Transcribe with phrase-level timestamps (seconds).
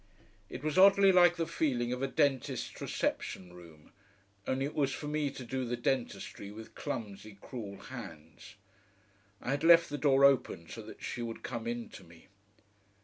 [0.49, 3.91] It was oddly like the feeling of a dentist's reception room;
[4.47, 8.55] only it was for me to do the dentistry with clumsy, cruel hands.
[9.41, 12.29] I had left the door open so that she would come in to me.